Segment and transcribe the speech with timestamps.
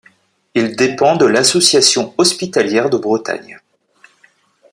[0.55, 3.59] Il dépend de l'Association hospitalière de Bretagne.